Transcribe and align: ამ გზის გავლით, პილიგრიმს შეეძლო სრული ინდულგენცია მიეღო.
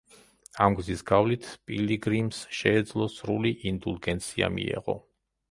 ამ 0.67 0.77
გზის 0.77 1.03
გავლით, 1.11 1.49
პილიგრიმს 1.71 2.41
შეეძლო 2.61 3.09
სრული 3.19 3.53
ინდულგენცია 3.75 4.53
მიეღო. 4.57 4.99